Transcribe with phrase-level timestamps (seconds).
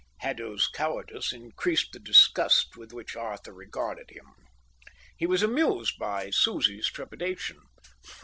[0.21, 4.25] Haddo's cowardice increased the disgust with which Arthur regarded him.
[5.15, 7.59] He was amused by Susie's trepidation.